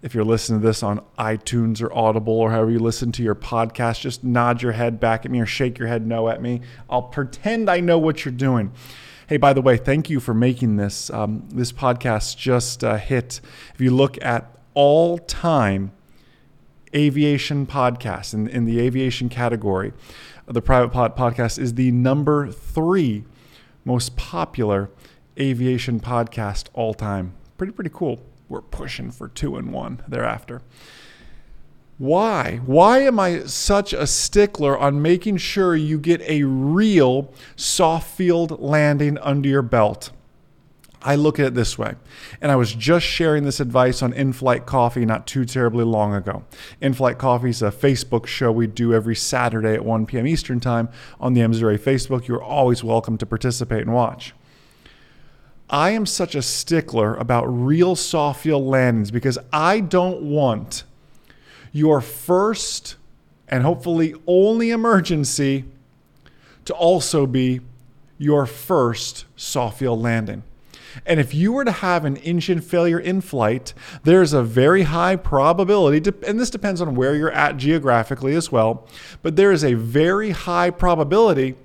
If 0.00 0.14
you're 0.14 0.24
listening 0.24 0.60
to 0.60 0.66
this 0.66 0.82
on 0.82 1.04
iTunes 1.18 1.82
or 1.82 1.92
Audible 1.92 2.32
or 2.34 2.50
however 2.50 2.70
you 2.70 2.78
listen 2.78 3.12
to 3.12 3.22
your 3.22 3.34
podcast, 3.34 4.00
just 4.00 4.24
nod 4.24 4.62
your 4.62 4.72
head 4.72 4.98
back 4.98 5.26
at 5.26 5.30
me 5.30 5.40
or 5.40 5.46
shake 5.46 5.78
your 5.78 5.88
head 5.88 6.06
no 6.06 6.28
at 6.28 6.40
me. 6.40 6.62
I'll 6.88 7.02
pretend 7.02 7.68
I 7.68 7.80
know 7.80 7.98
what 7.98 8.24
you're 8.24 8.32
doing. 8.32 8.72
Hey, 9.28 9.38
by 9.38 9.52
the 9.52 9.60
way, 9.60 9.76
thank 9.76 10.08
you 10.08 10.20
for 10.20 10.34
making 10.34 10.76
this. 10.76 11.10
Um, 11.10 11.48
this 11.48 11.72
podcast 11.72 12.36
just 12.36 12.84
uh, 12.84 12.96
hit. 12.96 13.40
If 13.74 13.80
you 13.80 13.90
look 13.90 14.22
at 14.24 14.56
all 14.74 15.18
time 15.18 15.90
aviation 16.94 17.66
podcast 17.66 18.34
in, 18.34 18.46
in 18.46 18.66
the 18.66 18.78
aviation 18.78 19.28
category. 19.28 19.92
The 20.46 20.62
Private 20.62 20.90
Pilot 20.92 21.16
Podcast 21.16 21.58
is 21.58 21.74
the 21.74 21.90
number 21.90 22.52
three 22.52 23.24
most 23.84 24.16
popular 24.16 24.90
aviation 25.38 25.98
podcast 25.98 26.68
all 26.72 26.94
time. 26.94 27.34
Pretty, 27.58 27.72
pretty 27.72 27.90
cool. 27.92 28.22
We're 28.48 28.62
pushing 28.62 29.10
for 29.10 29.26
two 29.26 29.56
and 29.56 29.72
one 29.72 30.02
thereafter. 30.06 30.62
Why? 31.98 32.60
Why 32.66 33.00
am 33.00 33.18
I 33.18 33.44
such 33.44 33.94
a 33.94 34.06
stickler 34.06 34.76
on 34.76 35.00
making 35.00 35.38
sure 35.38 35.74
you 35.74 35.98
get 35.98 36.20
a 36.22 36.42
real 36.42 37.32
soft 37.56 38.14
field 38.14 38.60
landing 38.60 39.16
under 39.18 39.48
your 39.48 39.62
belt? 39.62 40.10
I 41.02 41.14
look 41.14 41.38
at 41.38 41.46
it 41.46 41.54
this 41.54 41.78
way, 41.78 41.94
and 42.40 42.50
I 42.50 42.56
was 42.56 42.74
just 42.74 43.06
sharing 43.06 43.44
this 43.44 43.60
advice 43.60 44.02
on 44.02 44.12
In 44.12 44.32
Flight 44.32 44.66
Coffee 44.66 45.06
not 45.06 45.26
too 45.26 45.44
terribly 45.44 45.84
long 45.84 46.12
ago. 46.12 46.44
In 46.80 46.94
Flight 46.94 47.16
Coffee 47.16 47.50
is 47.50 47.62
a 47.62 47.70
Facebook 47.70 48.26
show 48.26 48.50
we 48.50 48.66
do 48.66 48.92
every 48.92 49.14
Saturday 49.14 49.74
at 49.74 49.84
1 49.84 50.06
p.m. 50.06 50.26
Eastern 50.26 50.58
Time 50.58 50.88
on 51.20 51.34
the 51.34 51.42
M0A 51.42 51.78
Facebook. 51.78 52.26
You're 52.26 52.42
always 52.42 52.82
welcome 52.82 53.16
to 53.18 53.26
participate 53.26 53.82
and 53.82 53.94
watch. 53.94 54.34
I 55.70 55.90
am 55.90 56.06
such 56.06 56.34
a 56.34 56.42
stickler 56.42 57.14
about 57.14 57.44
real 57.44 57.94
soft 57.94 58.42
field 58.42 58.64
landings 58.64 59.10
because 59.10 59.38
I 59.52 59.80
don't 59.80 60.22
want 60.22 60.84
your 61.76 62.00
first 62.00 62.96
and 63.48 63.62
hopefully 63.62 64.14
only 64.26 64.70
emergency 64.70 65.62
to 66.64 66.72
also 66.72 67.26
be 67.26 67.60
your 68.16 68.46
first 68.46 69.26
soft 69.36 69.78
field 69.78 70.00
landing. 70.00 70.42
And 71.04 71.20
if 71.20 71.34
you 71.34 71.52
were 71.52 71.66
to 71.66 71.72
have 71.72 72.06
an 72.06 72.16
engine 72.16 72.62
failure 72.62 72.98
in 72.98 73.20
flight, 73.20 73.74
there's 74.04 74.32
a 74.32 74.42
very 74.42 74.84
high 74.84 75.16
probability, 75.16 76.10
and 76.26 76.40
this 76.40 76.48
depends 76.48 76.80
on 76.80 76.94
where 76.94 77.14
you're 77.14 77.30
at 77.30 77.58
geographically 77.58 78.34
as 78.34 78.50
well, 78.50 78.88
but 79.22 79.36
there 79.36 79.52
is 79.52 79.62
a 79.62 79.74
very 79.74 80.30
high 80.30 80.70
probability 80.70 81.56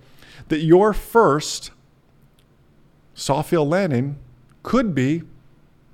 that 0.49 0.59
your 0.59 0.91
first 0.91 1.71
soft 3.13 3.49
field 3.49 3.69
landing 3.69 4.17
could 4.61 4.93
be 4.93 5.23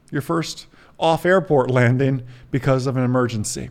your 0.09 0.23
first 0.23 0.65
off 0.99 1.23
airport 1.23 1.69
landing 1.69 2.23
because 2.49 2.87
of 2.87 2.97
an 2.97 3.03
emergency. 3.03 3.69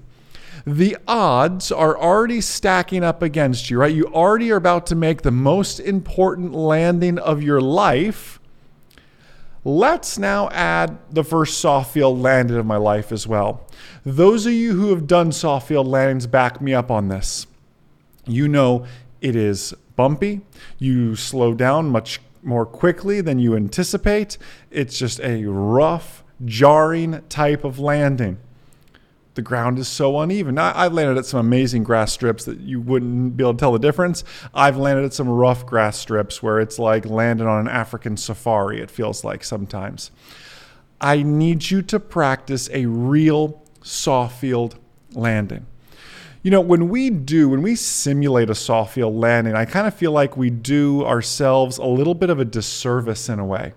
The 0.67 0.97
odds 1.07 1.71
are 1.71 1.97
already 1.97 2.41
stacking 2.41 3.05
up 3.05 3.23
against 3.23 3.71
you, 3.71 3.79
right? 3.79 3.95
You 3.95 4.07
already 4.07 4.51
are 4.51 4.57
about 4.57 4.87
to 4.89 4.95
make 4.95 5.23
the 5.23 5.31
most 5.31 5.79
important 5.79 6.53
landing 6.53 7.19
of 7.19 7.43
your 7.43 7.61
life 7.61 8.41
Let's 9.69 10.17
now 10.17 10.49
add 10.51 10.97
the 11.11 11.25
first 11.25 11.59
soft 11.59 11.93
field 11.93 12.21
landing 12.21 12.57
of 12.57 12.65
my 12.65 12.77
life 12.77 13.11
as 13.11 13.27
well. 13.27 13.67
Those 14.05 14.47
of 14.47 14.53
you 14.53 14.75
who 14.75 14.91
have 14.91 15.09
done 15.09 15.33
soft 15.33 15.67
field 15.67 15.89
landings 15.89 16.29
back 16.29 16.61
me 16.61 16.73
up 16.73 16.89
on 16.89 17.09
this. 17.09 17.49
You 18.29 18.47
know 18.47 18.87
it 19.21 19.35
is 19.35 19.75
bumpy. 19.97 20.43
You 20.79 21.17
slow 21.17 21.53
down 21.53 21.91
much 21.91 22.21
more 22.45 22.65
quickly 22.65 23.21
than 23.21 23.41
you 23.41 23.57
anticipate. 23.57 24.39
It's 24.71 24.97
just 24.97 25.19
a 25.19 25.45
rough, 25.47 26.23
jarring 26.45 27.25
type 27.29 27.65
of 27.65 27.81
landing 27.81 28.39
the 29.37 29.43
ground 29.43 29.79
is 29.79 29.87
so 29.87 30.19
uneven. 30.19 30.59
I, 30.59 30.85
have 30.85 30.93
landed 30.93 31.19
at 31.19 31.27
some 31.27 31.39
amazing 31.39 31.85
grass 31.85 32.13
strips 32.13 32.45
that 32.47 32.59
you 32.61 32.81
wouldn't 32.81 33.37
be 33.37 33.45
able 33.45 33.53
to 33.53 33.59
tell 33.59 33.73
the 33.73 33.79
difference. 33.79 34.25
I've 34.53 34.77
landed 34.77 35.05
at 35.05 35.13
some 35.13 35.29
rough 35.29 35.65
grass 35.65 35.99
strips 35.99 36.43
where 36.43 36.59
it's 36.59 36.79
like 36.79 37.07
landing 37.07 37.47
on 37.47 37.61
an 37.61 37.69
African 37.69 38.17
safari, 38.17 38.81
it 38.81 38.91
feels 38.91 39.23
like 39.23 39.45
sometimes. 39.45 40.11
I 41.01 41.23
need 41.23 41.71
you 41.71 41.83
to 41.83 42.01
practice 42.01 42.69
a 42.73 42.87
real 42.87 43.63
soft 43.83 44.41
field 44.41 44.79
landing. 45.13 45.67
You 46.43 46.51
know, 46.51 46.61
when 46.61 46.89
we 46.89 47.11
do, 47.11 47.49
when 47.51 47.61
we 47.61 47.77
simulate 47.77 48.49
a 48.51 48.55
soft 48.55 48.95
field 48.95 49.15
landing, 49.15 49.55
I 49.55 49.65
kind 49.65 49.87
of 49.87 49.95
feel 49.95 50.13
like 50.13 50.37
we 50.37 50.49
do 50.49 51.05
ourselves 51.05 51.77
a 51.77 51.85
little 51.85 52.15
bit 52.15 52.31
of 52.31 52.41
a 52.41 52.45
disservice 52.45 53.29
in 53.29 53.39
a 53.39 53.45
way 53.45 53.75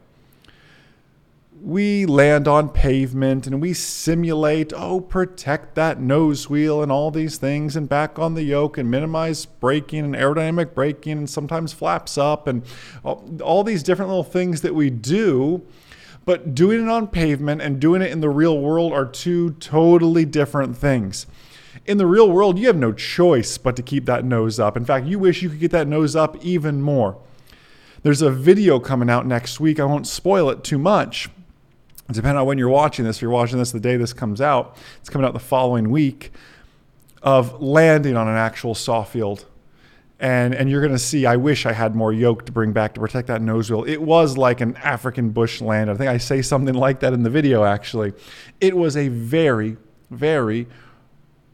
we 1.61 2.05
land 2.05 2.47
on 2.47 2.69
pavement 2.69 3.45
and 3.45 3.61
we 3.61 3.73
simulate, 3.73 4.71
oh, 4.75 5.01
protect 5.01 5.75
that 5.75 5.99
nose 5.99 6.49
wheel 6.49 6.81
and 6.81 6.91
all 6.91 7.11
these 7.11 7.37
things, 7.37 7.75
and 7.75 7.89
back 7.89 8.17
on 8.17 8.33
the 8.33 8.43
yoke 8.43 8.77
and 8.77 8.89
minimize 8.89 9.45
braking 9.45 10.05
and 10.05 10.15
aerodynamic 10.15 10.73
braking, 10.73 11.17
and 11.17 11.29
sometimes 11.29 11.73
flaps 11.73 12.17
up, 12.17 12.47
and 12.47 12.63
all, 13.03 13.63
these 13.63 13.83
different 13.83 14.09
little 14.09 14.23
things 14.23 14.61
that 14.61 14.73
we 14.73 14.89
do. 14.89 15.61
But 16.25 16.53
doing 16.53 16.83
it 16.83 16.89
on 16.89 17.07
pavement 17.07 17.61
and 17.61 17.79
doing 17.79 18.01
it 18.01 18.11
in 18.11 18.21
the 18.21 18.29
real 18.29 18.59
world 18.59 18.93
are 18.93 19.05
two 19.05 19.51
totally 19.51 20.25
different 20.25 20.77
things. 20.77 21.25
In 21.85 21.97
the 21.97 22.05
real 22.05 22.29
world, 22.29 22.59
you 22.59 22.67
have 22.67 22.75
no 22.75 22.93
choice 22.93 23.57
but 23.57 23.75
to 23.75 23.81
keep 23.81 24.05
that 24.05 24.23
nose 24.23 24.59
up. 24.59 24.77
In 24.77 24.85
fact, 24.85 25.07
you 25.07 25.17
wish 25.17 25.41
you 25.41 25.49
could 25.49 25.59
get 25.59 25.71
that 25.71 25.87
nose 25.87 26.15
up 26.15 26.43
even 26.43 26.81
more. 26.81 27.17
There's 28.03 28.21
a 28.21 28.31
video 28.31 28.79
coming 28.79 29.09
out 29.09 29.25
next 29.25 29.59
week. 29.59 29.79
I 29.79 29.85
won't 29.85 30.07
spoil 30.07 30.49
it 30.49 30.63
too 30.63 30.77
much 30.77 31.29
depending 32.11 32.39
on 32.39 32.45
when 32.45 32.57
you're 32.57 32.69
watching 32.69 33.05
this, 33.05 33.17
if 33.17 33.21
you're 33.21 33.31
watching 33.31 33.57
this 33.57 33.71
the 33.71 33.79
day 33.79 33.97
this 33.97 34.13
comes 34.13 34.41
out, 34.41 34.77
it's 34.99 35.09
coming 35.09 35.27
out 35.27 35.33
the 35.33 35.39
following 35.39 35.89
week 35.89 36.31
of 37.21 37.61
landing 37.61 38.15
on 38.15 38.27
an 38.27 38.35
actual 38.35 38.75
soft 38.75 39.11
field. 39.13 39.45
And, 40.21 40.53
and 40.53 40.69
you're 40.69 40.81
going 40.81 40.93
to 40.93 40.99
see, 40.99 41.25
I 41.25 41.37
wish 41.37 41.65
I 41.65 41.71
had 41.71 41.95
more 41.95 42.11
yoke 42.11 42.45
to 42.47 42.51
bring 42.51 42.73
back 42.73 42.93
to 42.95 42.99
protect 42.99 43.27
that 43.27 43.41
nose 43.41 43.71
wheel. 43.71 43.85
It 43.85 44.01
was 44.01 44.37
like 44.37 44.59
an 44.59 44.75
African 44.77 45.29
bush 45.29 45.61
land. 45.61 45.89
I 45.89 45.95
think 45.95 46.09
I 46.09 46.17
say 46.17 46.41
something 46.41 46.75
like 46.75 46.99
that 46.99 47.13
in 47.13 47.23
the 47.23 47.29
video, 47.29 47.63
actually. 47.63 48.13
It 48.59 48.75
was 48.75 48.97
a 48.97 49.07
very, 49.07 49.77
very 50.09 50.67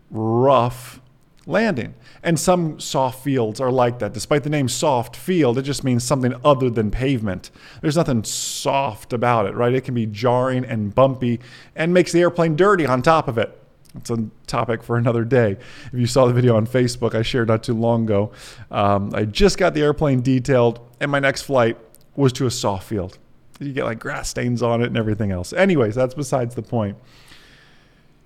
rough 0.09 0.99
landing. 1.47 1.93
And 2.23 2.39
some 2.39 2.79
soft 2.79 3.23
fields 3.23 3.61
are 3.61 3.71
like 3.71 3.99
that. 3.99 4.13
Despite 4.13 4.43
the 4.43 4.49
name 4.49 4.67
soft 4.67 5.15
field, 5.15 5.57
it 5.57 5.63
just 5.63 5.83
means 5.83 6.03
something 6.03 6.33
other 6.43 6.69
than 6.69 6.91
pavement. 6.91 7.51
There's 7.81 7.97
nothing 7.97 8.23
soft 8.23 9.13
about 9.13 9.45
it, 9.45 9.53
right? 9.53 9.73
It 9.73 9.83
can 9.83 9.93
be 9.93 10.05
jarring 10.05 10.65
and 10.65 10.93
bumpy 10.93 11.39
and 11.75 11.93
makes 11.93 12.11
the 12.11 12.21
airplane 12.21 12.55
dirty 12.55 12.85
on 12.85 13.01
top 13.01 13.27
of 13.27 13.37
it. 13.37 13.61
It's 13.95 14.09
a 14.09 14.27
topic 14.45 14.83
for 14.83 14.97
another 14.97 15.23
day. 15.23 15.57
If 15.85 15.93
you 15.93 16.07
saw 16.07 16.25
the 16.25 16.33
video 16.33 16.57
on 16.57 16.67
Facebook 16.67 17.15
I 17.15 17.21
shared 17.21 17.47
not 17.47 17.63
too 17.63 17.73
long 17.73 18.03
ago, 18.03 18.31
um, 18.69 19.11
I 19.13 19.23
just 19.23 19.57
got 19.57 19.73
the 19.73 19.81
airplane 19.81 20.21
detailed, 20.21 20.85
and 20.99 21.09
my 21.09 21.19
next 21.19 21.43
flight 21.43 21.77
was 22.15 22.33
to 22.33 22.45
a 22.45 22.51
soft 22.51 22.87
field. 22.87 23.17
You 23.59 23.71
get 23.71 23.85
like 23.85 23.99
grass 23.99 24.27
stains 24.29 24.61
on 24.61 24.81
it 24.81 24.87
and 24.87 24.97
everything 24.97 25.31
else. 25.31 25.53
Anyways, 25.53 25.95
that's 25.95 26.13
besides 26.13 26.55
the 26.55 26.61
point. 26.61 26.97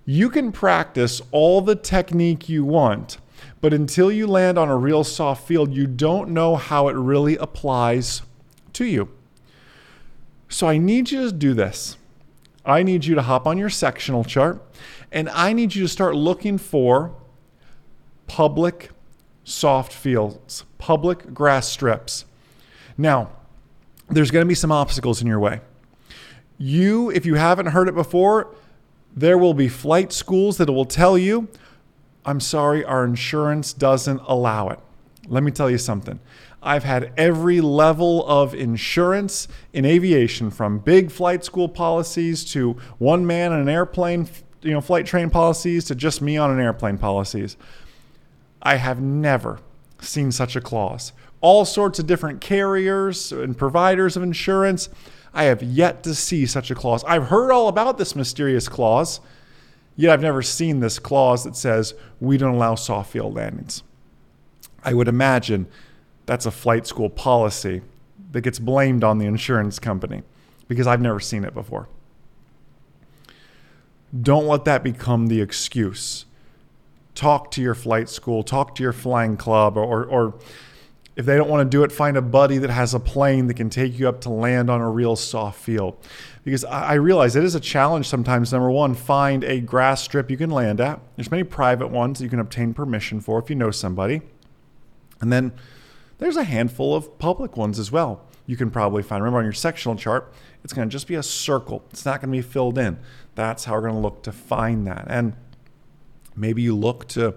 You 0.10 0.32
can 0.32 0.52
practice 0.52 1.22
all 1.32 1.62
the 1.62 1.76
technique 1.76 2.50
you 2.50 2.66
want, 2.66 3.20
but 3.62 3.76
until 3.76 4.12
you 4.12 4.26
land 4.26 4.58
on 4.58 4.68
a 4.68 4.76
real 4.76 5.04
soft 5.04 5.48
field, 5.48 5.72
you 5.72 5.86
don't 5.86 6.32
know 6.32 6.56
how 6.56 6.88
it 6.88 6.94
really 6.94 7.38
applies 7.38 8.24
to 8.74 8.86
you. 8.86 9.10
So 10.48 10.68
I 10.68 10.80
need 10.80 11.12
you 11.12 11.26
to 11.26 11.32
do 11.32 11.54
this. 11.54 11.96
I 12.66 12.82
need 12.82 13.06
you 13.06 13.14
to 13.14 13.22
hop 13.22 13.46
on 13.46 13.60
your 13.60 13.70
sectional 13.70 14.24
chart 14.24 14.60
and 15.12 15.30
I 15.30 15.54
need 15.54 15.76
you 15.76 15.84
to 15.84 15.88
start 15.88 16.16
looking 16.16 16.58
for 16.58 17.14
public 18.26 18.90
soft 19.44 19.94
fields, 19.94 20.64
public 20.80 21.36
grass 21.36 21.70
strips. 21.70 22.26
Now, 22.98 23.30
there's 24.10 24.32
going 24.32 24.44
to 24.44 24.50
be 24.50 24.56
some 24.56 24.72
obstacles 24.72 25.22
in 25.22 25.28
your 25.28 25.40
way. 25.40 25.62
You, 26.58 27.12
if 27.12 27.28
you 27.28 27.36
haven't 27.36 27.68
heard 27.68 27.88
it 27.88 27.94
before, 27.94 28.56
there 29.16 29.38
will 29.38 29.54
be 29.54 29.68
flight 29.68 30.12
schools 30.12 30.58
that 30.58 30.70
will 30.70 30.86
tell 30.86 31.18
you, 31.18 31.48
I'm 32.26 32.40
sorry, 32.40 32.84
our 32.86 33.04
insurance 33.04 33.74
doesn't 33.74 34.22
allow 34.28 34.70
it. 34.70 34.80
Let 35.28 35.44
me 35.44 35.52
tell 35.52 35.70
you 35.70 35.78
something. 35.78 36.20
I've 36.62 36.84
had 36.84 37.14
every 37.18 37.62
level 37.62 38.28
of 38.28 38.54
insurance 38.54 39.48
in 39.72 39.86
aviation 39.86 40.52
from 40.52 40.80
big 40.80 41.10
flight 41.10 41.46
school 41.46 41.70
policies 41.70 42.44
to 42.52 42.74
one 42.98 43.26
man 43.26 43.54
in 43.54 43.60
an 43.60 43.70
airplane, 43.70 44.28
you 44.62 44.72
know, 44.72 44.82
flight 44.82 45.06
train 45.06 45.30
policies 45.30 45.86
to 45.86 45.96
just 45.96 46.22
me 46.22 46.38
on 46.38 46.52
an 46.52 46.60
airplane 46.60 46.98
policies. 46.98 47.56
I 48.62 48.76
have 48.76 49.00
never 49.00 49.60
seen 50.02 50.32
such 50.32 50.56
a 50.56 50.62
clause. 50.62 51.14
All 51.42 51.64
sorts 51.64 52.00
of 52.00 52.08
different 52.08 52.42
carriers 52.42 53.32
and 53.32 53.58
providers 53.58 54.18
of 54.18 54.24
insurance. 54.24 54.90
I 55.40 55.44
have 55.46 55.64
yet 55.64 56.04
to 56.04 56.14
see 56.14 56.46
such 56.46 56.70
a 56.70 56.76
clause. 56.76 57.02
I've 57.06 57.28
heard 57.28 57.50
all 57.50 57.70
about 57.70 57.98
this 57.98 58.14
mysterious 58.14 58.68
clause, 58.68 59.22
yet 59.96 60.12
I've 60.12 60.22
never 60.22 60.42
seen 60.42 60.82
this 60.82 61.00
clause 61.00 61.46
that 61.46 61.56
says 61.56 61.94
we 62.20 62.38
don't 62.38 62.56
allow 62.56 62.76
soft 62.76 63.14
field 63.14 63.36
landings. 63.36 63.82
I 64.84 64.94
would 64.94 65.08
imagine 65.08 65.68
that's 66.26 66.46
a 66.46 66.52
flight 66.52 66.86
school 66.86 67.10
policy 67.10 67.84
that 68.34 68.42
gets 68.42 68.60
blamed 68.60 69.02
on 69.06 69.18
the 69.18 69.28
insurance 69.28 69.80
company 69.80 70.24
because 70.68 70.88
I've 70.88 71.00
never 71.00 71.22
seen 71.22 71.46
it 71.46 71.54
before. 71.54 71.88
Don't 74.22 74.46
let 74.46 74.66
that 74.66 74.84
become 74.84 75.28
the 75.28 75.40
excuse. 75.40 76.26
Talk 77.16 77.50
to 77.52 77.62
your 77.62 77.76
flight 77.76 78.10
school, 78.10 78.44
talk 78.44 78.76
to 78.76 78.84
your 78.84 78.92
flying 78.92 79.38
club, 79.38 79.78
or, 79.78 80.04
or 80.04 80.34
if 81.20 81.26
they 81.26 81.36
don't 81.36 81.50
want 81.50 81.70
to 81.70 81.78
do 81.78 81.84
it, 81.84 81.92
find 81.92 82.16
a 82.16 82.22
buddy 82.22 82.60
that 82.60 82.70
has 82.70 82.94
a 82.94 83.00
plane 83.00 83.48
that 83.48 83.56
can 83.56 83.70
take 83.70 84.00
you 84.00 84.08
up 84.08 84.22
to 84.22 84.30
land 84.30 84.70
on 84.70 84.80
a 84.80 84.90
real 84.90 85.18
soft 85.18 85.60
field. 85.60 85.98
Because 86.46 86.64
I 86.64 86.94
realize 86.94 87.36
it 87.36 87.44
is 87.44 87.56
a 87.56 87.60
challenge 87.60 88.08
sometimes. 88.08 88.54
Number 88.54 88.72
one, 88.72 88.96
find 88.96 89.44
a 89.44 89.60
grass 89.60 90.02
strip 90.02 90.32
you 90.32 90.38
can 90.38 90.50
land 90.50 90.80
at. 90.80 91.02
There's 91.18 91.30
many 91.30 91.44
private 91.44 91.88
ones 91.88 92.22
you 92.22 92.30
can 92.30 92.40
obtain 92.40 92.74
permission 92.74 93.20
for 93.20 93.38
if 93.38 93.50
you 93.50 93.58
know 93.58 93.70
somebody. 93.70 94.22
And 95.20 95.30
then 95.30 95.52
there's 96.20 96.38
a 96.38 96.46
handful 96.46 96.96
of 96.96 97.20
public 97.20 97.58
ones 97.58 97.80
as 97.80 97.92
well. 97.92 98.26
You 98.46 98.56
can 98.56 98.72
probably 98.72 99.04
find. 99.04 99.22
Remember 99.22 99.40
on 99.40 99.44
your 99.44 99.52
sectional 99.52 99.98
chart, 99.98 100.34
it's 100.64 100.72
going 100.72 100.88
to 100.88 100.92
just 100.92 101.06
be 101.06 101.16
a 101.16 101.24
circle. 101.24 101.84
It's 101.92 102.06
not 102.06 102.22
going 102.22 102.32
to 102.32 102.38
be 102.38 102.42
filled 102.42 102.78
in. 102.78 102.98
That's 103.36 103.66
how 103.66 103.74
we're 103.74 103.82
going 103.82 103.96
to 103.96 104.00
look 104.00 104.24
to 104.24 104.32
find 104.32 104.88
that. 104.88 105.04
And 105.10 105.34
maybe 106.34 106.62
you 106.62 106.78
look 106.78 107.10
to 107.10 107.36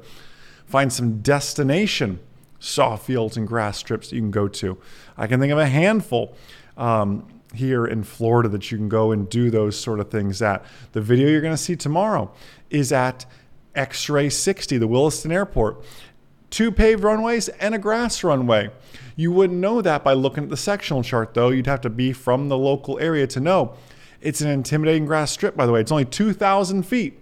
find 0.66 0.92
some 0.92 1.20
destination 1.20 2.20
soft 2.62 3.04
fields 3.04 3.36
and 3.36 3.46
grass 3.46 3.76
strips 3.76 4.10
that 4.10 4.16
you 4.16 4.22
can 4.22 4.30
go 4.30 4.46
to. 4.46 4.78
I 5.16 5.26
can 5.26 5.40
think 5.40 5.52
of 5.52 5.58
a 5.58 5.66
handful 5.66 6.34
um, 6.76 7.26
here 7.54 7.84
in 7.84 8.04
Florida 8.04 8.48
that 8.50 8.70
you 8.70 8.78
can 8.78 8.88
go 8.88 9.10
and 9.10 9.28
do 9.28 9.50
those 9.50 9.78
sort 9.78 10.00
of 10.00 10.10
things 10.10 10.40
at. 10.40 10.64
The 10.92 11.00
video 11.00 11.28
you're 11.28 11.40
going 11.40 11.52
to 11.52 11.62
see 11.62 11.76
tomorrow 11.76 12.32
is 12.70 12.92
at 12.92 13.26
X 13.74 14.08
Ray 14.08 14.30
60, 14.30 14.78
the 14.78 14.86
Williston 14.86 15.32
Airport. 15.32 15.84
Two 16.50 16.70
paved 16.70 17.02
runways 17.02 17.48
and 17.48 17.74
a 17.74 17.78
grass 17.78 18.22
runway. 18.22 18.70
You 19.16 19.32
wouldn't 19.32 19.58
know 19.58 19.82
that 19.82 20.04
by 20.04 20.12
looking 20.12 20.44
at 20.44 20.50
the 20.50 20.56
sectional 20.56 21.02
chart, 21.02 21.34
though. 21.34 21.48
You'd 21.48 21.66
have 21.66 21.80
to 21.82 21.90
be 21.90 22.12
from 22.12 22.48
the 22.48 22.58
local 22.58 22.98
area 22.98 23.26
to 23.28 23.40
know. 23.40 23.74
It's 24.20 24.40
an 24.40 24.50
intimidating 24.50 25.06
grass 25.06 25.32
strip, 25.32 25.56
by 25.56 25.66
the 25.66 25.72
way. 25.72 25.80
It's 25.80 25.90
only 25.90 26.04
2,000 26.04 26.84
feet. 26.84 27.18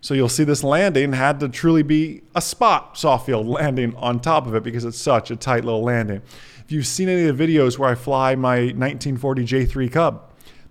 So 0.00 0.14
you'll 0.14 0.28
see 0.28 0.44
this 0.44 0.62
landing 0.62 1.12
had 1.12 1.40
to 1.40 1.48
truly 1.48 1.82
be 1.82 2.22
a 2.34 2.40
spot 2.40 2.96
soft 2.96 3.26
field 3.26 3.46
landing 3.48 3.94
on 3.96 4.20
top 4.20 4.46
of 4.46 4.54
it 4.54 4.62
because 4.62 4.84
it's 4.84 4.98
such 4.98 5.30
a 5.30 5.36
tight 5.36 5.64
little 5.64 5.82
landing. 5.82 6.22
If 6.64 6.72
you've 6.72 6.86
seen 6.86 7.08
any 7.08 7.26
of 7.26 7.36
the 7.36 7.46
videos 7.46 7.78
where 7.78 7.90
I 7.90 7.94
fly 7.94 8.34
my 8.34 8.58
1940 8.58 9.44
J3 9.44 9.92
Cub, 9.92 10.22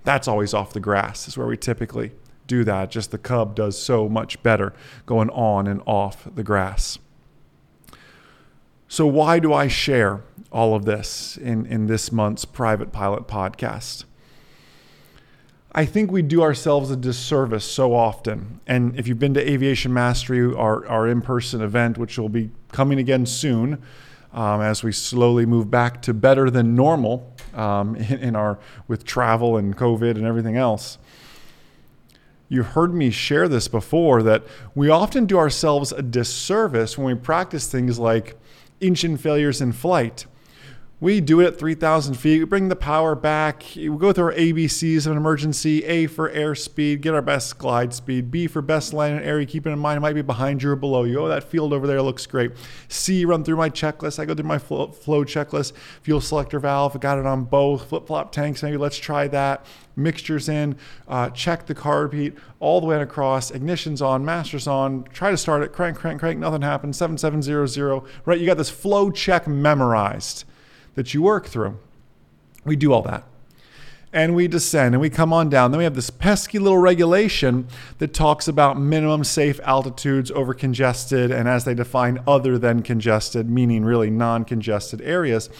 that's 0.04 0.28
always 0.28 0.54
off 0.54 0.74
the 0.74 0.80
grass. 0.80 1.28
Is 1.28 1.38
where 1.38 1.48
we 1.48 1.58
typically 1.58 2.14
do 2.46 2.64
that. 2.64 2.90
Just 2.90 3.12
the 3.12 3.18
Cub 3.18 3.56
does 3.56 3.78
so 3.78 4.08
much 4.08 4.42
better 4.42 4.74
going 5.06 5.30
on 5.32 5.68
and 5.68 5.82
off 5.86 6.28
the 6.34 6.44
grass. 6.44 6.98
So 8.88 9.06
why 9.06 9.40
do 9.40 9.54
I 9.54 9.68
share 9.68 10.24
all 10.50 10.74
of 10.74 10.86
this 10.86 11.38
in, 11.38 11.66
in 11.66 11.88
this 11.88 12.10
month's 12.10 12.46
private 12.46 12.94
pilot 12.94 13.28
podcast? 13.28 14.06
I 15.74 15.86
think 15.86 16.12
we 16.12 16.22
do 16.22 16.42
ourselves 16.42 16.90
a 16.92 16.96
disservice 16.96 17.66
so 17.66 17.94
often. 17.94 18.62
And 18.68 18.98
if 18.98 19.08
you've 19.08 19.20
been 19.20 19.34
to 19.34 19.50
Aviation 19.50 19.94
Mastery, 19.94 20.54
our, 20.54 20.88
our 20.88 21.08
in 21.08 21.22
person 21.22 21.62
event, 21.62 21.98
which 21.98 22.18
will 22.18 22.30
be 22.30 22.52
coming 22.72 23.00
again 23.00 23.26
soon 23.26 23.82
um, 24.34 24.62
as 24.62 24.84
we 24.84 24.92
slowly 24.92 25.46
move 25.46 25.70
back 25.70 26.02
to 26.04 26.14
better 26.14 26.50
than 26.50 26.76
normal 26.76 27.34
um, 27.54 27.96
in, 27.96 28.20
in 28.20 28.36
our 28.36 28.60
with 28.88 29.04
travel 29.04 29.58
and 29.58 29.76
COVID 29.76 30.12
and 30.12 30.26
everything 30.26 30.56
else. 30.56 30.98
You've 32.50 32.68
heard 32.68 32.94
me 32.94 33.12
share 33.12 33.50
this 33.50 33.68
before 33.68 34.24
that 34.24 34.44
we 34.74 34.90
often 34.90 35.26
do 35.26 35.38
ourselves 35.38 35.92
a 35.92 36.02
disservice 36.02 36.98
when 36.98 37.08
we 37.08 37.16
practice 37.16 37.70
things 37.70 38.00
like 38.00 38.38
engine 38.80 39.18
failures 39.18 39.60
in 39.60 39.74
flight 39.74 40.28
we 41.00 41.22
do 41.22 41.40
it 41.42 41.46
at 41.46 41.60
3,000 41.60 42.16
feet. 42.16 42.40
We 42.40 42.46
bring 42.46 42.70
the 42.70 42.76
power 42.76 43.14
back. 43.14 43.64
We 43.76 43.88
go 43.90 44.12
through 44.12 44.26
our 44.26 44.34
ABCs 44.34 45.06
of 45.06 45.12
an 45.12 45.18
emergency. 45.18 45.84
A 45.86 46.08
for 46.08 46.28
airspeed, 46.32 47.02
get 47.02 47.14
our 47.14 47.22
best 47.22 47.60
glide 47.60 47.94
speed. 47.94 48.32
B 48.32 48.48
for 48.48 48.64
best 48.64 48.94
landing 48.94 49.24
area, 49.24 49.46
keeping 49.46 49.72
in 49.72 49.78
mind 49.78 49.98
it 49.98 50.02
might 50.02 50.14
be 50.14 50.24
behind 50.24 50.64
you 50.64 50.72
or 50.72 50.76
below 50.76 51.04
you. 51.04 51.20
Oh, 51.20 51.28
that 51.28 51.44
field 51.44 51.72
over 51.72 51.86
there 51.86 52.02
looks 52.02 52.26
great. 52.26 52.54
C, 52.88 53.26
run 53.26 53.44
through 53.44 53.58
my 53.58 53.70
checklist. 53.70 54.18
I 54.18 54.26
go 54.26 54.34
through 54.34 54.46
my 54.46 54.58
flow, 54.58 54.92
flow 54.92 55.24
checklist. 55.24 55.74
Fuel 56.02 56.20
selector 56.20 56.60
valve, 56.60 56.96
I 56.96 57.00
got 57.00 57.20
it 57.20 57.28
on 57.28 57.44
both. 57.44 57.90
Flip 57.90 58.08
flop 58.08 58.32
tanks, 58.32 58.64
maybe 58.64 58.78
let's 58.78 58.98
try 58.98 59.28
that. 59.28 59.68
Mixtures 59.96 60.50
in, 60.50 60.78
uh, 61.08 61.30
check 61.30 61.68
the 61.68 61.76
carb 61.76 62.14
heat 62.14 62.36
all 62.60 62.82
the 62.82 62.88
way 62.88 63.00
across. 63.00 63.52
Ignition's 63.52 64.02
on, 64.02 64.26
master's 64.26 64.66
on. 64.66 65.04
Try 65.14 65.30
to 65.30 65.38
start 65.38 65.62
it, 65.62 65.74
crank, 65.74 65.98
crank, 65.98 66.20
crank. 66.20 66.40
Nothing 66.40 66.64
happens. 66.64 66.98
7700. 66.98 68.02
Right, 68.26 68.40
you 68.40 68.48
got 68.48 68.58
this 68.58 68.72
flow 68.72 69.12
check 69.12 69.48
memorized 69.48 70.44
that 70.98 71.14
you 71.14 71.22
work 71.22 71.46
through. 71.46 71.78
We 72.66 72.76
do 72.76 72.92
all 72.92 73.04
that. 73.04 73.24
And 74.12 74.36
we 74.36 74.48
descend 74.48 74.96
and 74.96 75.02
we 75.02 75.12
come 75.12 75.32
on 75.32 75.48
down. 75.48 75.70
Then 75.70 75.78
we 75.78 75.84
have 75.84 75.94
this 75.94 76.10
pesky 76.10 76.58
little 76.58 76.80
regulation 76.80 77.68
that 78.00 78.16
talks 78.16 78.48
about 78.48 78.80
minimum 78.80 79.24
safe 79.24 79.60
altitudes 79.64 80.32
over 80.32 80.56
congested 80.56 81.30
and 81.30 81.48
as 81.48 81.66
they 81.66 81.76
define 81.76 82.20
other 82.26 82.58
than 82.58 82.82
congested, 82.82 83.48
meaning 83.48 83.86
really 83.86 84.10
non 84.10 84.44
congested 84.44 85.02
areas 85.02 85.52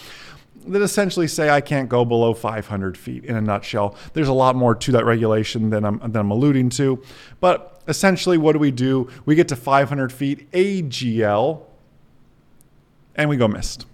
that 0.66 0.82
essentially 0.82 1.28
say 1.28 1.50
I 1.50 1.60
can't 1.60 1.88
go 1.88 2.04
below 2.04 2.34
500 2.34 2.98
feet 2.98 3.24
in 3.24 3.36
a 3.36 3.40
nutshell. 3.40 3.94
There's 4.14 4.28
a 4.28 4.32
lot 4.32 4.56
more 4.56 4.74
to 4.74 4.92
that 4.92 5.04
regulation 5.04 5.70
than 5.70 5.84
I'm, 5.84 5.98
than 5.98 6.16
I'm 6.16 6.32
alluding 6.32 6.70
to. 6.70 7.00
But 7.38 7.80
essentially, 7.86 8.38
what 8.38 8.54
do 8.54 8.58
we 8.58 8.72
do? 8.72 9.08
We 9.24 9.36
get 9.36 9.46
to 9.48 9.56
500 9.56 10.12
feet 10.12 10.50
AGL 10.50 11.62
and 13.14 13.30
we 13.30 13.36
go 13.36 13.46
missed. 13.46 13.86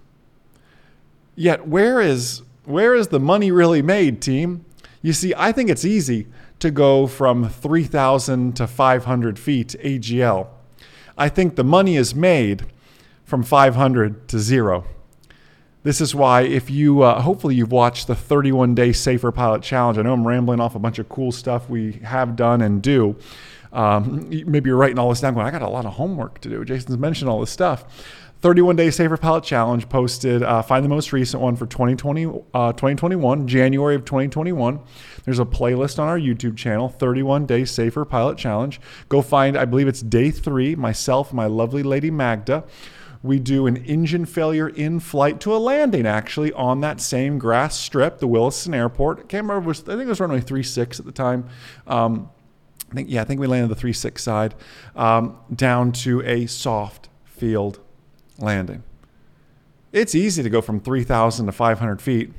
Yet 1.36 1.66
where 1.66 2.00
is 2.00 2.42
where 2.64 2.94
is 2.94 3.08
the 3.08 3.20
money 3.20 3.50
really 3.50 3.82
made, 3.82 4.22
team? 4.22 4.64
You 5.02 5.12
see, 5.12 5.34
I 5.36 5.52
think 5.52 5.68
it's 5.68 5.84
easy 5.84 6.26
to 6.60 6.70
go 6.70 7.06
from 7.06 7.48
3,000 7.48 8.56
to 8.56 8.66
500 8.66 9.38
feet 9.38 9.76
AGL. 9.82 10.46
I 11.18 11.28
think 11.28 11.56
the 11.56 11.64
money 11.64 11.96
is 11.96 12.14
made 12.14 12.64
from 13.24 13.42
500 13.42 14.28
to 14.28 14.38
zero. 14.38 14.84
This 15.82 16.00
is 16.00 16.14
why, 16.14 16.42
if 16.42 16.70
you 16.70 17.02
uh, 17.02 17.20
hopefully 17.20 17.54
you've 17.54 17.72
watched 17.72 18.06
the 18.06 18.14
31 18.14 18.74
day 18.74 18.92
Safer 18.92 19.30
Pilot 19.30 19.62
Challenge. 19.62 19.98
I 19.98 20.02
know 20.02 20.14
I'm 20.14 20.26
rambling 20.26 20.58
off 20.58 20.74
a 20.74 20.78
bunch 20.78 20.98
of 20.98 21.10
cool 21.10 21.30
stuff 21.30 21.68
we 21.68 21.92
have 22.02 22.36
done 22.36 22.62
and 22.62 22.80
do. 22.80 23.16
Um, 23.74 24.30
maybe 24.30 24.70
you're 24.70 24.78
writing 24.78 24.98
all 24.98 25.10
this 25.10 25.20
down 25.20 25.34
going, 25.34 25.46
I 25.46 25.50
got 25.50 25.60
a 25.60 25.68
lot 25.68 25.84
of 25.84 25.94
homework 25.94 26.40
to 26.40 26.48
do. 26.48 26.64
Jason's 26.64 26.96
mentioned 26.96 27.28
all 27.28 27.40
this 27.40 27.50
stuff. 27.50 27.84
31 28.44 28.76
Day 28.76 28.90
Safer 28.90 29.16
Pilot 29.16 29.42
Challenge 29.42 29.88
posted. 29.88 30.42
Uh, 30.42 30.60
find 30.60 30.84
the 30.84 30.88
most 30.90 31.14
recent 31.14 31.42
one 31.42 31.56
for 31.56 31.64
2020, 31.64 32.26
uh, 32.52 32.72
2021, 32.72 33.48
January 33.48 33.94
of 33.94 34.04
2021. 34.04 34.80
There's 35.24 35.38
a 35.38 35.46
playlist 35.46 35.98
on 35.98 36.08
our 36.08 36.18
YouTube 36.18 36.54
channel, 36.54 36.90
31 36.90 37.46
Day 37.46 37.64
Safer 37.64 38.04
Pilot 38.04 38.36
Challenge. 38.36 38.82
Go 39.08 39.22
find, 39.22 39.56
I 39.56 39.64
believe 39.64 39.88
it's 39.88 40.02
day 40.02 40.30
three, 40.30 40.74
myself, 40.74 41.32
my 41.32 41.46
lovely 41.46 41.82
lady 41.82 42.10
Magda. 42.10 42.64
We 43.22 43.38
do 43.38 43.66
an 43.66 43.78
engine 43.78 44.26
failure 44.26 44.68
in 44.68 45.00
flight 45.00 45.40
to 45.40 45.54
a 45.54 45.56
landing, 45.56 46.06
actually, 46.06 46.52
on 46.52 46.82
that 46.82 47.00
same 47.00 47.38
grass 47.38 47.78
strip, 47.78 48.18
the 48.18 48.26
Williston 48.26 48.74
Airport. 48.74 49.20
I 49.20 49.22
can't 49.22 49.48
remember, 49.48 49.70
I 49.70 49.72
think 49.72 50.02
it 50.02 50.06
was 50.06 50.20
runway 50.20 50.40
36 50.40 51.00
at 51.00 51.06
the 51.06 51.12
time. 51.12 51.48
Um, 51.86 52.28
I 52.92 52.94
think, 52.96 53.08
yeah, 53.08 53.22
I 53.22 53.24
think 53.24 53.40
we 53.40 53.46
landed 53.46 53.70
the 53.70 53.74
36 53.74 54.22
side 54.22 54.54
um, 54.94 55.38
down 55.56 55.92
to 55.92 56.20
a 56.26 56.44
soft 56.44 57.08
field 57.24 57.80
landing. 58.38 58.82
It's 59.92 60.14
easy 60.14 60.42
to 60.42 60.50
go 60.50 60.60
from 60.60 60.80
3,000 60.80 61.46
to 61.46 61.52
500 61.52 62.02
feet. 62.02 62.32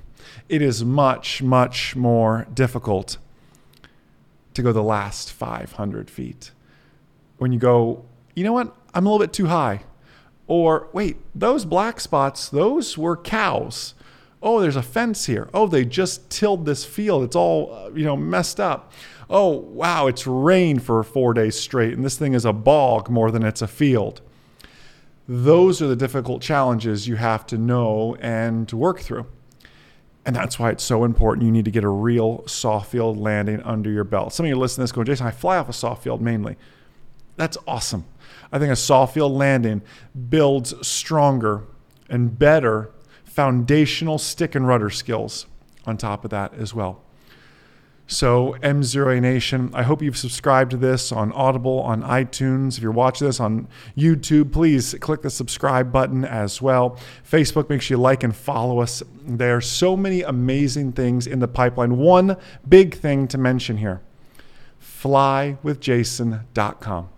It 0.50 0.62
is 0.62 0.84
much, 0.84 1.42
much 1.42 1.96
more 1.96 2.48
difficult 2.54 3.18
to 4.54 4.62
go 4.62 4.72
the 4.72 4.84
last 4.84 5.32
500 5.32 6.10
feet. 6.10 6.52
When 7.38 7.52
you 7.52 7.60
go, 7.60 8.06
you 8.36 8.44
know 8.44 8.54
what, 8.54 8.76
I'm 8.94 9.06
a 9.06 9.10
little 9.10 9.26
bit 9.26 9.34
too 9.34 9.48
high. 9.48 9.82
Or, 10.48 10.90
wait, 10.94 11.18
those 11.34 11.66
black 11.66 12.00
spots, 12.00 12.50
those 12.50 12.98
were 12.98 13.18
cows. 13.18 13.94
Oh, 14.42 14.60
there's 14.60 14.76
a 14.76 14.84
fence 14.84 15.26
here. 15.26 15.50
Oh, 15.54 15.68
they 15.68 15.86
just 15.86 16.30
tilled 16.30 16.66
this 16.66 16.86
field. 16.86 17.24
It's 17.24 17.36
all, 17.36 17.74
uh, 17.74 17.90
you 17.96 18.04
know, 18.04 18.16
messed 18.16 18.60
up. 18.60 18.92
Oh, 19.28 19.50
wow, 19.50 20.06
it's 20.06 20.28
rained 20.28 20.84
for 20.84 21.02
four 21.04 21.34
days 21.34 21.60
straight, 21.60 21.94
and 21.94 22.06
this 22.06 22.18
thing 22.18 22.34
is 22.34 22.46
a 22.46 22.54
bog 22.54 23.10
more 23.10 23.32
than 23.32 23.44
it's 23.44 23.64
a 23.64 23.68
field. 23.68 24.22
Those 25.28 25.82
are 25.82 25.88
the 25.88 25.96
difficult 25.96 26.42
challenges 26.42 27.08
you 27.08 27.16
have 27.16 27.46
to 27.48 27.58
know 27.58 28.16
and 28.20 28.72
work 28.72 29.00
through. 29.00 29.28
And 30.26 30.36
that's 30.36 30.58
why 30.58 30.72
it's 30.72 30.84
so 30.84 31.04
important. 31.04 31.46
You 31.46 31.52
need 31.52 31.66
to 31.66 31.72
get 31.72 31.84
a 31.84 31.90
real 31.90 32.48
soft 32.48 32.92
field 32.92 33.18
landing 33.18 33.62
under 33.62 33.92
your 33.92 34.04
belt. 34.04 34.34
Some 34.34 34.46
of 34.46 34.50
you 34.50 34.56
listen 34.56 34.78
to 34.78 34.82
this 34.82 34.92
going, 34.92 35.06
Jason, 35.06 35.28
I 35.28 35.32
fly 35.32 35.58
off 35.58 35.70
a 35.70 35.74
soft 35.74 36.04
field 36.04 36.22
mainly. 36.22 36.58
That's 37.36 37.58
awesome. 37.68 38.06
I 38.52 38.60
think 38.60 38.72
a 38.72 38.76
soft 38.76 39.14
field 39.14 39.34
landing 39.34 39.82
builds 40.30 40.74
stronger 40.88 41.64
and 42.10 42.38
better 42.38 42.92
foundational 43.24 44.18
stick 44.18 44.56
and 44.56 44.68
rudder 44.68 44.90
skills 44.90 45.46
on 45.86 45.98
top 45.98 46.24
of 46.24 46.32
that 46.32 46.54
as 46.54 46.74
well. 46.74 47.04
So, 48.08 48.56
M0A 48.62 49.20
Nation, 49.20 49.72
I 49.74 49.82
hope 49.82 50.04
you've 50.04 50.16
subscribed 50.16 50.70
to 50.72 50.78
this 50.78 51.12
on 51.12 51.32
Audible, 51.32 51.80
on 51.80 52.04
iTunes. 52.04 52.78
If 52.78 52.84
you're 52.84 52.92
watching 52.92 53.26
this 53.26 53.40
on 53.40 53.68
YouTube, 53.98 54.52
please 54.52 54.94
click 55.00 55.24
the 55.24 55.32
subscribe 55.32 55.92
button 55.92 56.24
as 56.24 56.62
well. 56.62 57.00
Facebook, 57.28 57.68
make 57.68 57.82
sure 57.82 57.98
you 57.98 58.02
like 58.02 58.24
and 58.24 58.36
follow 58.36 58.80
us. 58.80 59.02
There 59.26 59.56
are 59.56 59.62
so 59.62 59.98
many 59.98 60.22
amazing 60.22 60.92
things 60.92 61.26
in 61.26 61.40
the 61.40 61.48
pipeline. 61.48 61.98
One 61.98 62.38
big 62.70 62.94
thing 62.96 63.28
to 63.30 63.40
mention 63.40 63.78
here 63.78 64.02
flywithjason.com. 64.80 67.10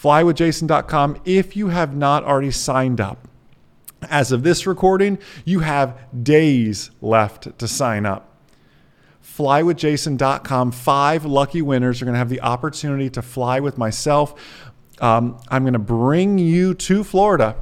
Flywithjason.com, 0.00 1.20
if 1.24 1.56
you 1.56 1.68
have 1.68 1.96
not 1.96 2.22
already 2.22 2.52
signed 2.52 3.00
up, 3.00 3.26
as 4.08 4.30
of 4.30 4.44
this 4.44 4.68
recording, 4.68 5.18
you 5.44 5.58
have 5.60 5.98
days 6.22 6.92
left 7.00 7.58
to 7.58 7.66
sign 7.66 8.06
up 8.06 8.35
flywithjason.com. 9.26 10.72
Five 10.72 11.24
lucky 11.24 11.62
winners 11.62 12.00
are 12.00 12.04
going 12.04 12.14
to 12.14 12.18
have 12.18 12.30
the 12.30 12.40
opportunity 12.40 13.10
to 13.10 13.22
fly 13.22 13.60
with 13.60 13.76
myself. 13.76 14.62
Um, 15.00 15.38
I'm 15.48 15.62
going 15.64 15.74
to 15.74 15.78
bring 15.78 16.38
you 16.38 16.72
to 16.74 17.04
Florida 17.04 17.56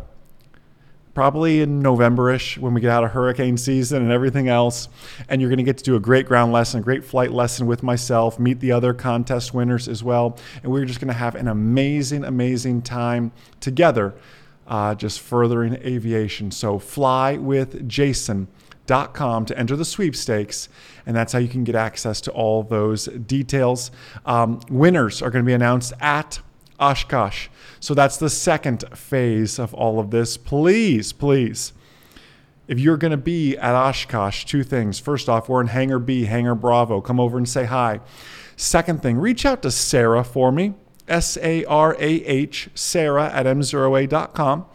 probably 1.15 1.61
in 1.63 1.81
Novemberish 1.81 2.59
when 2.59 2.75
we 2.75 2.81
get 2.81 2.91
out 2.91 3.05
of 3.05 3.13
hurricane 3.13 3.57
season 3.57 4.03
and 4.03 4.11
everything 4.11 4.49
else. 4.49 4.89
And 5.29 5.41
you're 5.41 5.49
going 5.49 5.59
to 5.59 5.65
get 5.65 5.79
to 5.79 5.85
do 5.85 5.97
a 5.97 6.01
great 6.01 6.27
ground 6.27 6.53
lesson, 6.53 6.81
a 6.81 6.83
great 6.83 7.05
flight 7.05 7.31
lesson 7.31 7.67
with 7.67 7.83
myself, 7.83 8.39
meet 8.39 8.61
the 8.61 8.73
other 8.73 8.93
contest 8.93 9.55
winners 9.55 9.89
as 9.89 10.03
well. 10.03 10.37
And 10.63 10.73
we're 10.73 10.85
just 10.85 11.01
going 11.01 11.09
to 11.09 11.15
have 11.15 11.37
an 11.37 11.49
amazing, 11.49 12.25
amazing 12.25 12.83
time 12.83 13.31
together, 13.61 14.15
uh, 14.67 14.97
just 14.97 15.21
furthering 15.21 15.75
aviation. 15.75 16.51
So 16.51 16.79
fly 16.79 17.37
with 17.37 17.89
Jason 17.89 18.49
com 18.87 19.45
to 19.47 19.59
enter 19.59 19.77
the 19.77 19.85
sweepstakes, 19.85 20.69
and 21.07 21.17
that's 21.17 21.33
how 21.33 21.39
you 21.39 21.49
can 21.49 21.65
get 21.65 21.75
access 21.75 22.21
to 22.23 22.31
all 22.33 22.63
those 22.63 23.07
details. 23.07 23.91
Um, 24.27 24.61
winners 24.69 25.23
are 25.23 25.31
going 25.31 25.45
to 25.45 25.47
be 25.47 25.55
announced 25.55 25.93
at 26.01 26.41
Oshkosh. 26.79 27.49
So 27.81 27.95
that's 27.95 28.17
the 28.17 28.31
second 28.31 28.85
phase 28.97 29.59
of 29.59 29.75
all 29.75 30.01
of 30.01 30.11
this. 30.11 30.37
Please, 30.37 31.13
please, 31.13 31.73
if 32.67 32.79
you're 32.79 32.97
going 32.97 33.11
to 33.11 33.17
be 33.17 33.57
at 33.57 33.75
Oshkosh, 33.75 34.45
two 34.45 34.63
things. 34.63 34.99
First 34.99 35.29
off, 35.29 35.49
we're 35.49 35.61
in 35.61 35.69
Hangar 35.69 35.99
B, 35.99 36.25
Hangar 36.25 36.55
Bravo. 36.55 37.01
Come 37.01 37.21
over 37.21 37.37
and 37.37 37.49
say 37.49 37.65
hi. 37.65 38.01
Second 38.57 39.03
thing, 39.03 39.19
reach 39.19 39.45
out 39.45 39.63
to 39.63 39.71
Sarah 39.71 40.25
for 40.25 40.53
me, 40.53 40.75
S 41.09 41.37
A 41.39 41.65
R 41.65 41.97
A 41.99 42.07
H, 42.07 42.71
Sarah 42.75 43.31
at 43.33 43.47
m0a.com. 43.47 44.67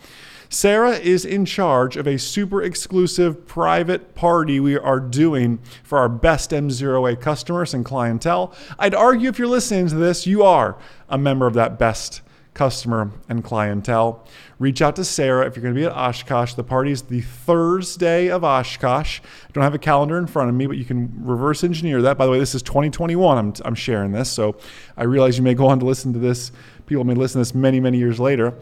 Sarah 0.51 0.93
is 0.93 1.25
in 1.25 1.45
charge 1.45 1.95
of 1.95 2.07
a 2.07 2.17
super 2.17 2.63
exclusive 2.63 3.45
private 3.45 4.15
party 4.15 4.59
we 4.59 4.75
are 4.75 4.99
doing 4.99 5.59
for 5.83 5.99
our 5.99 6.09
best 6.09 6.49
M0A 6.49 7.21
customers 7.21 7.75
and 7.75 7.85
clientele. 7.85 8.53
I'd 8.79 8.95
argue 8.95 9.29
if 9.29 9.37
you're 9.37 9.47
listening 9.47 9.87
to 9.89 9.95
this, 9.95 10.25
you 10.25 10.41
are 10.41 10.75
a 11.07 11.19
member 11.19 11.45
of 11.45 11.53
that 11.53 11.77
best 11.77 12.21
customer 12.55 13.11
and 13.29 13.43
clientele. 13.43 14.25
Reach 14.57 14.81
out 14.81 14.95
to 14.95 15.05
Sarah 15.05 15.45
if 15.45 15.55
you're 15.55 15.61
going 15.61 15.75
to 15.75 15.79
be 15.79 15.85
at 15.85 15.95
Oshkosh. 15.95 16.55
The 16.55 16.63
party 16.63 16.91
is 16.91 17.03
the 17.03 17.21
Thursday 17.21 18.29
of 18.29 18.43
Oshkosh. 18.43 19.19
I 19.21 19.51
don't 19.53 19.63
have 19.63 19.75
a 19.75 19.79
calendar 19.79 20.17
in 20.17 20.25
front 20.25 20.49
of 20.49 20.55
me, 20.55 20.65
but 20.65 20.77
you 20.77 20.83
can 20.83 21.23
reverse 21.23 21.63
engineer 21.63 22.01
that. 22.01 22.17
By 22.17 22.25
the 22.25 22.31
way, 22.31 22.39
this 22.39 22.55
is 22.55 22.63
2021. 22.63 23.37
I'm, 23.37 23.53
I'm 23.63 23.75
sharing 23.75 24.11
this, 24.11 24.31
so 24.31 24.57
I 24.97 25.03
realize 25.03 25.37
you 25.37 25.43
may 25.43 25.53
go 25.53 25.67
on 25.67 25.79
to 25.79 25.85
listen 25.85 26.11
to 26.13 26.19
this. 26.19 26.51
People 26.87 27.03
may 27.03 27.13
listen 27.13 27.33
to 27.33 27.41
this 27.41 27.53
many, 27.53 27.79
many 27.79 27.99
years 27.99 28.19
later. 28.19 28.55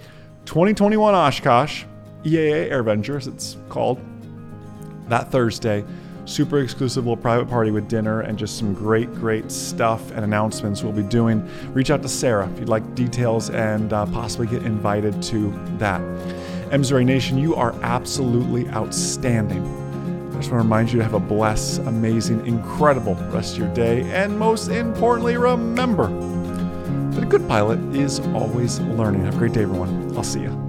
2021 0.48 1.14
Oshkosh, 1.14 1.84
EAA 2.24 2.72
Air 2.72 2.82
it's 3.28 3.58
called, 3.68 4.00
that 5.10 5.30
Thursday. 5.30 5.84
Super 6.24 6.60
exclusive 6.60 7.06
little 7.06 7.22
private 7.22 7.50
party 7.50 7.70
with 7.70 7.90
dinner 7.90 8.22
and 8.22 8.40
just 8.40 8.58
some 8.58 8.74
great, 8.74 9.14
great 9.16 9.52
stuff 9.52 10.10
and 10.12 10.24
announcements 10.24 10.84
we'll 10.84 10.94
be 10.94 11.04
doing. 11.04 11.46
Reach 11.74 11.92
out 11.92 12.02
to 12.02 12.08
Sarah 12.08 12.50
if 12.50 12.60
you'd 12.60 12.70
like 12.70 12.96
details 12.96 13.50
and 13.50 13.92
uh, 13.92 14.06
possibly 14.06 14.48
get 14.48 14.64
invited 14.64 15.22
to 15.24 15.52
that. 15.80 16.00
M0A 16.72 17.06
Nation, 17.06 17.38
you 17.38 17.54
are 17.56 17.74
absolutely 17.82 18.70
outstanding. 18.70 19.62
I 19.62 20.38
just 20.38 20.50
want 20.50 20.62
to 20.62 20.64
remind 20.64 20.94
you 20.94 21.00
to 21.00 21.04
have 21.04 21.14
a 21.14 21.20
blessed, 21.20 21.82
amazing, 21.82 22.48
incredible 22.48 23.16
rest 23.32 23.54
of 23.54 23.60
your 23.60 23.74
day. 23.74 24.02
And 24.12 24.40
most 24.40 24.70
importantly, 24.70 25.36
remember 25.36 26.08
that 27.12 27.24
a 27.24 27.28
good 27.28 27.46
pilot 27.50 27.80
is 27.94 28.22
always 28.28 28.80
learning. 28.80 29.26
Have 29.26 29.36
a 29.36 29.40
great 29.40 29.52
day, 29.52 29.64
everyone. 29.64 30.07
I'll 30.18 30.24
see 30.24 30.42
you. 30.42 30.67